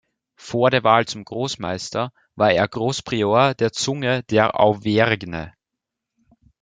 [0.39, 5.53] Vor der Wahl zum Großmeister war er Großprior der Zunge der Auvergne.